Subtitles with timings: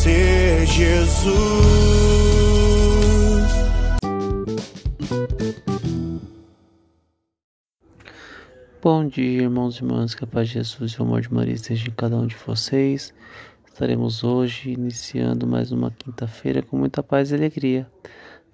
[0.00, 1.34] Conhecer Jesus.
[8.82, 11.54] Bom dia, irmãos e irmãs, que a paz de Jesus e o amor de Maria
[11.54, 13.12] esteja em cada um de vocês.
[13.66, 17.86] Estaremos hoje iniciando mais uma quinta-feira com muita paz e alegria.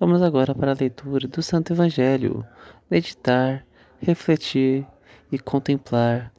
[0.00, 2.44] Vamos agora para a leitura do Santo Evangelho,
[2.90, 3.66] meditar,
[4.00, 4.86] refletir
[5.30, 6.32] e contemplar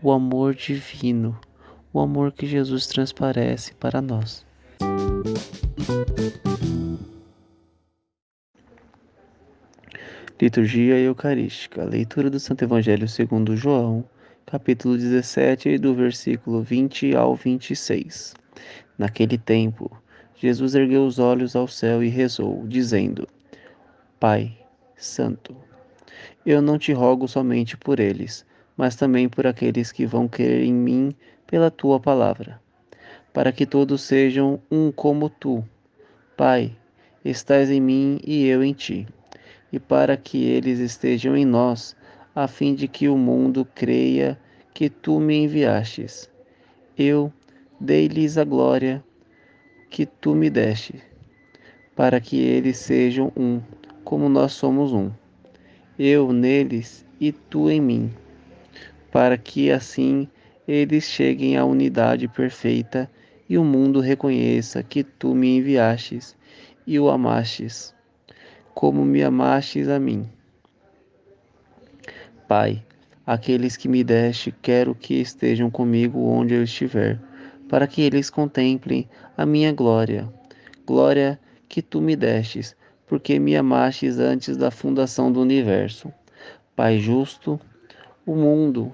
[0.00, 1.38] o amor divino,
[1.94, 4.44] o amor que Jesus transparece para nós.
[10.40, 11.84] Liturgia Eucarística.
[11.84, 14.04] Leitura do Santo Evangelho segundo João,
[14.44, 18.34] capítulo 17, do versículo 20 ao 26.
[18.98, 19.96] Naquele tempo,
[20.34, 23.28] Jesus ergueu os olhos ao céu e rezou, dizendo:
[24.18, 24.52] Pai
[24.96, 25.56] Santo,
[26.44, 28.44] eu não te rogo somente por eles,
[28.76, 31.14] mas também por aqueles que vão crer em mim
[31.46, 32.60] pela tua palavra,
[33.32, 35.64] para que todos sejam um como tu.
[36.36, 36.76] Pai,
[37.24, 39.06] estás em mim e eu em ti
[39.74, 41.96] e para que eles estejam em nós,
[42.32, 44.38] a fim de que o mundo creia
[44.72, 46.30] que tu me enviastes.
[46.96, 47.32] Eu
[47.80, 49.02] dei-lhes a glória
[49.90, 51.02] que tu me deste,
[51.96, 53.60] para que eles sejam um,
[54.04, 55.10] como nós somos um.
[55.98, 58.12] Eu neles e tu em mim,
[59.14, 60.26] para que assim
[60.66, 63.08] eles cheguem à unidade perfeita
[63.48, 66.36] e o mundo reconheça que tu me enviastes
[66.84, 67.94] e o amastes
[68.74, 70.28] como me amastes a mim.
[72.48, 72.82] Pai,
[73.24, 77.20] aqueles que me deste, quero que estejam comigo onde eu estiver,
[77.68, 80.28] para que eles contemplem a minha glória,
[80.84, 81.38] glória
[81.68, 82.74] que tu me destes,
[83.06, 86.12] porque me amastes antes da fundação do universo.
[86.74, 87.60] Pai justo,
[88.26, 88.92] o mundo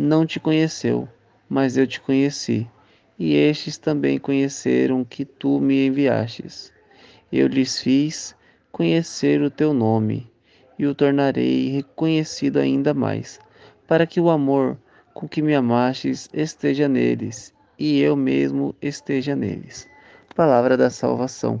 [0.00, 1.08] não te conheceu,
[1.48, 2.70] mas eu te conheci,
[3.18, 6.72] e estes também conheceram que tu me enviastes.
[7.32, 8.32] Eu lhes fiz
[8.70, 10.30] conhecer o teu nome
[10.78, 13.40] e o tornarei reconhecido ainda mais,
[13.88, 14.78] para que o amor
[15.12, 19.88] com que me amastes esteja neles e eu mesmo esteja neles.
[20.36, 21.60] Palavra da salvação.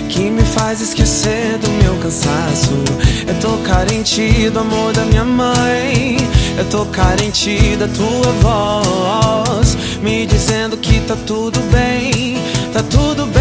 [0.11, 2.73] que me faz esquecer do meu cansaço.
[3.25, 6.17] É eu tô carente do amor da minha mãe,
[6.57, 12.37] é eu tô carente da tua voz, me dizendo que tá tudo bem,
[12.73, 13.40] tá tudo bem.